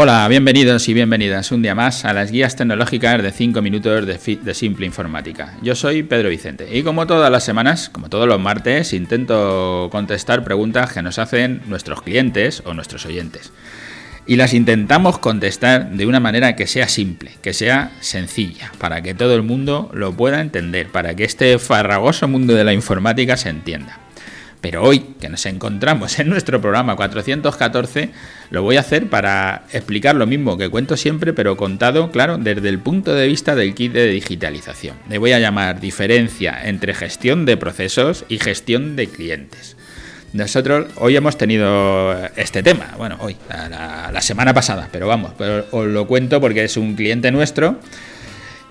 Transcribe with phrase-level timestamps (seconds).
[0.00, 4.54] Hola, bienvenidos y bienvenidas un día más a las guías tecnológicas de 5 minutos de,
[4.54, 5.56] Simple Informática.
[5.60, 10.44] Yo soy Pedro Vicente y como todas las semanas, como todos los martes, intento contestar
[10.44, 13.50] preguntas que nos hacen nuestros clientes o nuestros oyentes.
[14.24, 19.14] Y las intentamos contestar de una manera que sea simple, que sea sencilla, para que
[19.14, 23.48] todo el mundo lo pueda entender, para que este farragoso mundo de la informática se
[23.48, 23.98] entienda.
[24.60, 28.10] Pero hoy, que nos encontramos en nuestro programa 414,
[28.50, 32.68] lo voy a hacer para explicar lo mismo que cuento siempre, pero contado, claro, desde
[32.68, 34.96] el punto de vista del kit de digitalización.
[35.08, 39.76] Le voy a llamar diferencia entre gestión de procesos y gestión de clientes.
[40.32, 45.86] Nosotros hoy hemos tenido este tema, bueno, hoy, la, semana pasada, pero vamos, pero os
[45.86, 47.78] lo cuento porque es un cliente nuestro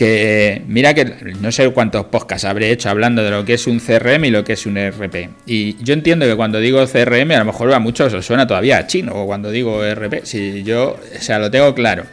[0.00, 1.04] que mira que
[1.42, 4.44] no sé cuántos podcasts habré hecho hablando de lo que es un CRM y lo
[4.44, 5.28] que es un ERP.
[5.44, 8.78] Y yo entiendo que cuando digo CRM a lo mejor a muchos os suena todavía
[8.78, 12.04] a chino o cuando digo ERP, si yo, o sea, lo tengo claro.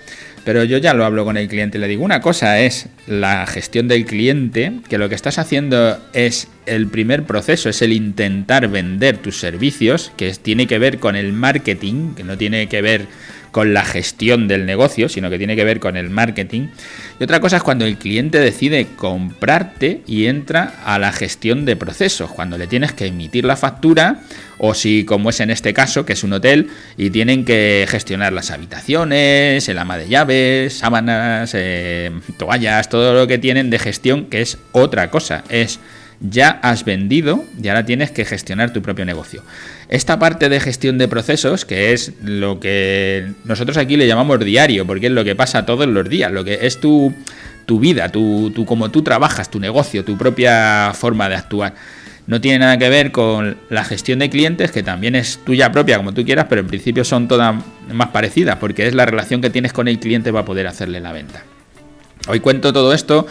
[0.44, 3.88] Pero yo ya lo hablo con el cliente le digo, una cosa es la gestión
[3.88, 9.16] del cliente, que lo que estás haciendo es el primer proceso, es el intentar vender
[9.16, 13.05] tus servicios, que tiene que ver con el marketing, que no tiene que ver
[13.58, 16.67] con la gestión del negocio, sino que tiene que ver con el marketing.
[17.19, 21.75] Y otra cosa es cuando el cliente decide comprarte y entra a la gestión de
[21.75, 24.19] procesos, cuando le tienes que emitir la factura
[24.59, 28.31] o si como es en este caso, que es un hotel, y tienen que gestionar
[28.31, 34.25] las habitaciones, el ama de llaves, sábanas, eh, toallas, todo lo que tienen de gestión,
[34.25, 35.80] que es otra cosa, es
[36.19, 39.43] ya has vendido y ahora tienes que gestionar tu propio negocio.
[39.89, 44.85] Esta parte de gestión de procesos, que es lo que nosotros aquí le llamamos diario,
[44.85, 47.13] porque es lo que pasa todos los días, lo que es tu,
[47.65, 51.75] tu vida, tu, como tú trabajas, tu negocio, tu propia forma de actuar.
[52.25, 55.97] No tiene nada que ver con la gestión de clientes, que también es tuya propia,
[55.97, 57.55] como tú quieras, pero en principio son todas
[57.89, 61.13] más parecidas, porque es la relación que tienes con el cliente para poder hacerle la
[61.13, 61.44] venta.
[62.27, 63.27] Hoy cuento todo esto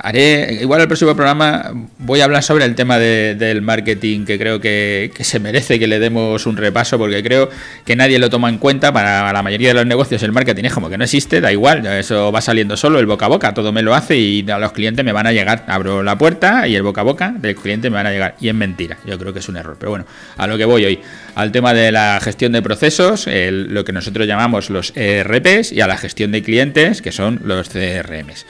[0.00, 4.60] Haré, igual el próximo programa voy a hablar sobre el tema del marketing, que creo
[4.60, 7.50] que, se merece que le demos un repaso, porque creo
[7.84, 8.92] que nadie lo toma en cuenta.
[8.92, 11.84] Para la mayoría de los negocios el marketing es como que no existe, da igual,
[11.84, 14.70] eso va saliendo solo, el boca a boca, todo me lo hace y a los
[14.70, 15.64] clientes me van a llegar.
[15.66, 18.36] Abro la puerta y el boca a boca del cliente me van a llegar.
[18.40, 19.76] Y es mentira, yo creo que es un error.
[19.80, 21.00] Pero bueno, a lo que voy hoy,
[21.34, 25.88] al tema de la gestión de procesos, lo que nosotros llamamos los ERPs, y a
[25.88, 28.46] la gestión de clientes, que son los CRMs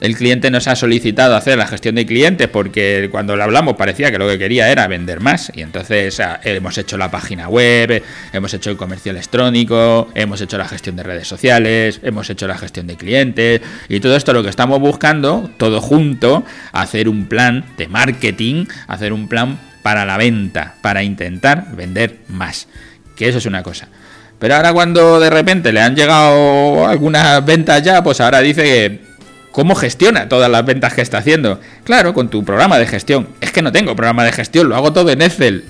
[0.00, 4.10] el cliente nos ha solicitado hacer la gestión de clientes porque cuando le hablamos parecía
[4.12, 8.54] que lo que quería era vender más y entonces hemos hecho la página web, hemos
[8.54, 12.86] hecho el comercio electrónico, hemos hecho la gestión de redes sociales, hemos hecho la gestión
[12.86, 17.88] de clientes y todo esto lo que estamos buscando, todo junto, hacer un plan de
[17.88, 22.68] marketing, hacer un plan para la venta, para intentar vender más.
[23.16, 23.88] Que eso es una cosa.
[24.38, 29.07] Pero ahora cuando de repente le han llegado algunas ventas ya, pues ahora dice que
[29.58, 31.58] ¿Cómo gestiona todas las ventas que está haciendo?
[31.82, 33.26] Claro, con tu programa de gestión.
[33.40, 35.64] Es que no tengo programa de gestión, lo hago todo en Excel.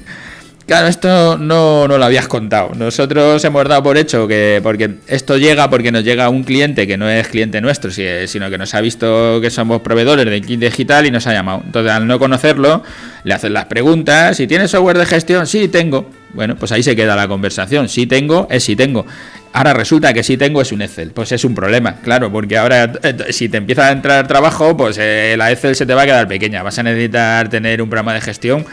[0.67, 2.73] Claro, esto no, no, lo habías contado.
[2.75, 6.99] Nosotros hemos dado por hecho que, porque esto llega porque nos llega un cliente que
[6.99, 11.07] no es cliente nuestro, sino que nos ha visto que somos proveedores del kit digital
[11.07, 11.63] y nos ha llamado.
[11.65, 12.83] Entonces, al no conocerlo,
[13.25, 14.39] le hacen las preguntas.
[14.39, 15.47] ¿Y tienes software de gestión?
[15.47, 16.11] Sí, tengo.
[16.35, 17.89] Bueno, pues ahí se queda la conversación.
[17.89, 19.07] Si tengo, es si tengo.
[19.53, 21.11] Ahora resulta que si tengo es un Excel.
[21.11, 24.99] Pues es un problema, claro, porque ahora eh, si te empieza a entrar trabajo, pues
[25.01, 26.63] eh, la Excel se te va a quedar pequeña.
[26.63, 28.67] Vas a necesitar tener un programa de gestión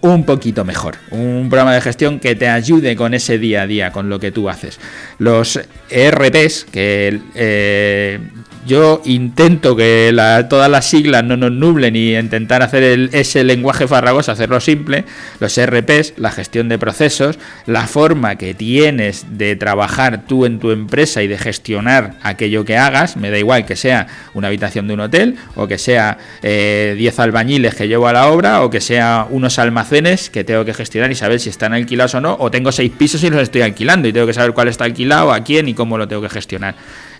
[0.00, 0.96] un poquito mejor.
[1.10, 4.30] Un programa de gestión que te ayude con ese día a día, con lo que
[4.30, 4.78] tú haces.
[5.18, 5.60] Los
[5.90, 8.18] ERPs, que eh,
[8.68, 10.14] yo intento que
[10.48, 15.04] todas las siglas no nos nublen y intentar hacer ese lenguaje farragoso, hacerlo simple.
[15.40, 20.70] Los ERPs, la gestión de procesos, la forma que tienes de trabajar tú en tu
[20.70, 24.94] empresa y de gestionar aquello que hagas, me da igual que sea una habitación de
[24.94, 28.82] un hotel o que sea 10 eh, albañiles que llevo a la obra o que
[28.82, 32.50] sea unos almacenes que tengo que gestionar y saber si están alquilados o no, o
[32.50, 35.42] tengo seis pisos y los estoy alquilando y tengo que saber cuál está alquilado, a
[35.42, 36.74] quién y cómo lo tengo que gestionar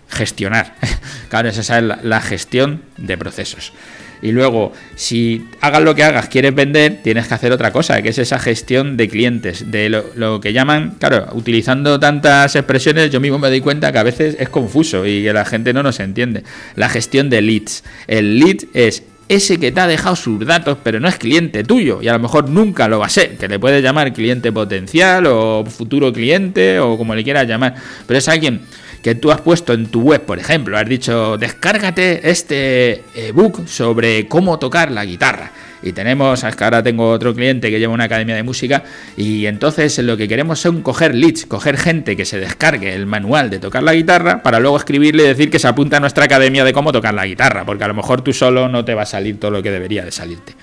[0.09, 0.75] gestionar.
[1.29, 3.73] claro, esa es la, gestión de procesos.
[4.21, 8.09] Y luego, si hagas lo que hagas, quieres vender, tienes que hacer otra cosa, que
[8.09, 13.39] es esa gestión de clientes, de lo, que llaman, claro, utilizando tantas expresiones, yo mismo
[13.39, 16.43] me doy cuenta que a veces es confuso y que la gente no nos entiende.
[16.75, 17.85] La gestión de leads.
[18.07, 22.01] El lead es ese que te ha dejado sus datos, pero no es cliente tuyo
[22.01, 25.27] y a lo mejor nunca lo va a ser, que le puedes llamar cliente potencial
[25.27, 27.75] o futuro cliente o como le quieras llamar,
[28.07, 28.61] pero es alguien
[29.03, 34.27] que tú has puesto en tu web, por ejemplo, has dicho, descárgate este ebook sobre
[34.27, 35.51] cómo tocar la guitarra.
[35.81, 38.83] Y tenemos, es que ahora tengo otro cliente que lleva una academia de música
[39.15, 43.49] y entonces lo que queremos es coger leads, coger gente que se descargue el manual
[43.49, 46.63] de tocar la guitarra para luego escribirle y decir que se apunta a nuestra academia
[46.63, 49.05] de cómo tocar la guitarra, porque a lo mejor tú solo no te va a
[49.05, 50.55] salir todo lo que debería de salirte.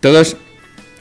[0.00, 0.36] Todos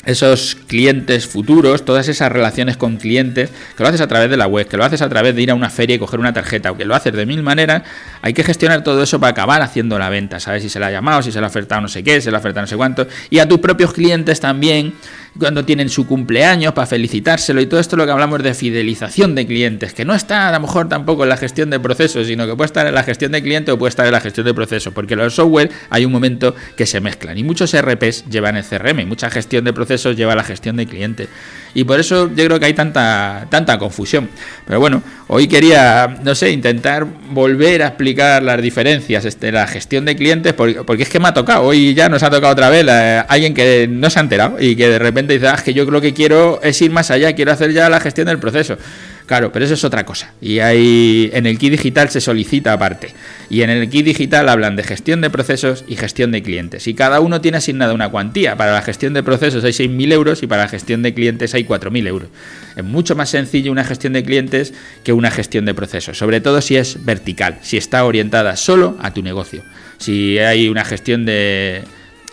[0.05, 4.47] esos clientes futuros, todas esas relaciones con clientes, que lo haces a través de la
[4.47, 6.71] web, que lo haces a través de ir a una feria y coger una tarjeta,
[6.71, 7.83] o que lo haces de mil maneras,
[8.21, 10.63] hay que gestionar todo eso para acabar haciendo la venta, ¿sabes?
[10.63, 12.31] Si se la ha llamado, si se le ha ofertado no sé qué, si se
[12.31, 14.93] le ha ofertado no sé cuánto, y a tus propios clientes también
[15.39, 19.45] cuando tienen su cumpleaños para felicitárselo y todo esto lo que hablamos de fidelización de
[19.45, 22.55] clientes, que no está a lo mejor tampoco en la gestión de procesos, sino que
[22.55, 24.93] puede estar en la gestión de cliente o puede estar en la gestión de procesos,
[24.93, 29.05] porque los software hay un momento que se mezclan y muchos RPs llevan el CRM
[29.05, 31.27] mucha gestión de procesos lleva la gestión de cliente.
[31.75, 34.29] Y por eso yo creo que hay tanta, tanta confusión.
[34.65, 40.05] Pero bueno, hoy quería, no sé, intentar volver a explicar las diferencias de la gestión
[40.05, 42.69] de clientes, porque, porque, es que me ha tocado, hoy ya nos ha tocado otra
[42.69, 42.87] vez
[43.27, 45.83] alguien que no se ha enterado y que de repente dice, ah, es que yo
[45.83, 48.77] lo que quiero es ir más allá, quiero hacer ya la gestión del proceso.
[49.25, 50.33] Claro, pero eso es otra cosa.
[50.39, 53.09] Y hay en el kit digital se solicita aparte.
[53.49, 56.87] Y en el kit digital hablan de gestión de procesos y gestión de clientes.
[56.87, 58.55] Y cada uno tiene asignada una cuantía.
[58.55, 61.63] Para la gestión de procesos hay 6.000 euros y para la gestión de clientes hay
[61.63, 62.29] 4.000 euros.
[62.75, 64.73] Es mucho más sencillo una gestión de clientes
[65.03, 66.17] que una gestión de procesos.
[66.17, 69.63] Sobre todo si es vertical, si está orientada solo a tu negocio.
[69.97, 71.83] Si hay una gestión de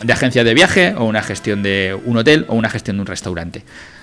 [0.02, 3.06] de agencia de viaje o una gestión de un hotel o una gestión de un
[3.06, 3.62] restaurante.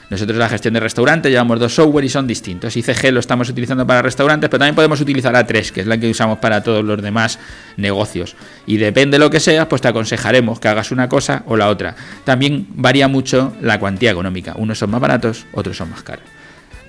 [0.09, 2.75] Nosotros la gestión de restaurante llevamos dos software y son distintos.
[2.75, 6.09] ICG lo estamos utilizando para restaurantes, pero también podemos utilizar A3, que es la que
[6.09, 7.37] usamos para todos los demás
[7.77, 8.35] negocios.
[8.65, 11.69] Y depende de lo que sea, pues te aconsejaremos que hagas una cosa o la
[11.69, 11.95] otra.
[12.23, 14.53] También varía mucho la cuantía económica.
[14.57, 16.38] Unos son más baratos, otros son más caros.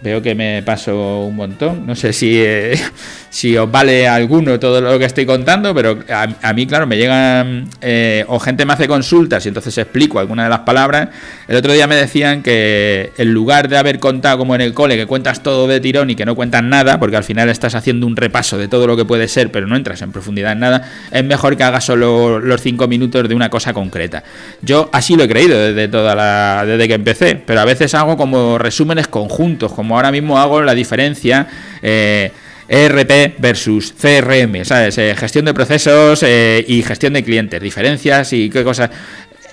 [0.02, 1.86] Veo que me paso un montón.
[1.86, 2.74] No sé si, eh,
[3.30, 7.68] si os vale alguno todo lo que estoy contando, pero a, mí, claro, me llegan
[7.82, 11.10] eh, o gente me hace consultas y entonces explico alguna de las palabras.
[11.46, 14.96] El otro día me decían que en lugar de haber contado como en el cole,
[14.96, 18.06] que cuentas todo de tirón y que no cuentas nada, porque al final estás haciendo
[18.06, 20.90] un repaso de todo lo que puede ser, pero no entras en profundidad en nada,
[21.10, 24.22] es mejor que hagas solo los cinco minutos de una cosa concreta.
[24.62, 28.16] Yo así lo he creído desde, toda la, desde que empecé, pero a veces hago
[28.16, 31.46] como resúmenes conjuntos, como ahora mismo hago la diferencia.
[31.82, 32.30] Eh,
[32.68, 34.96] ERP versus CRM, ¿sabes?
[34.98, 38.90] Eh, gestión de procesos eh, y gestión de clientes, diferencias y qué cosas.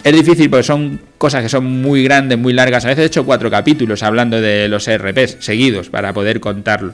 [0.03, 2.85] Es difícil porque son cosas que son muy grandes, muy largas.
[2.85, 6.93] A veces he hecho cuatro capítulos hablando de los ERPs seguidos para poder contarlo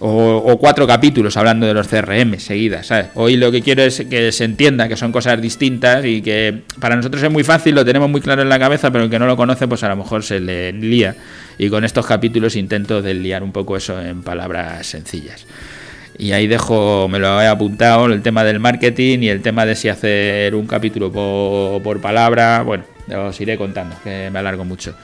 [0.00, 2.86] o, cuatro capítulos hablando de los CRM seguidas.
[2.86, 3.06] ¿sabes?
[3.14, 6.96] Hoy lo que quiero es que se entienda que son cosas distintas y que para
[6.96, 9.26] nosotros es muy fácil, lo tenemos muy claro en la cabeza, pero el que no
[9.26, 11.14] lo conoce, pues a lo mejor se le lía.
[11.58, 15.46] Y con estos capítulos intento desliar un poco eso en palabras sencillas.
[16.18, 19.74] Y ahí dejo, me lo he apuntado, el tema del marketing y el tema de
[19.74, 22.62] si hacer un capítulo por, por palabra.
[22.62, 22.84] Bueno,
[23.26, 24.94] os iré contando, que me alargo mucho.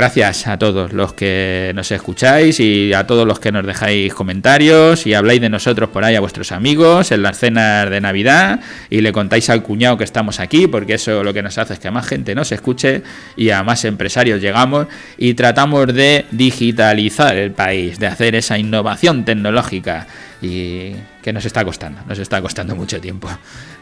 [0.00, 5.06] Gracias a todos los que nos escucháis y a todos los que nos dejáis comentarios
[5.06, 9.02] y habláis de nosotros por ahí a vuestros amigos en las cenas de Navidad y
[9.02, 11.90] le contáis al cuñado que estamos aquí porque eso lo que nos hace es que
[11.90, 13.02] más gente nos escuche
[13.36, 14.86] y a más empresarios llegamos
[15.18, 20.06] y tratamos de digitalizar el país, de hacer esa innovación tecnológica
[20.40, 23.28] y que nos está costando, nos está costando mucho tiempo.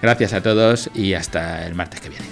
[0.03, 2.27] Gracias a todos y hasta el martes que viene.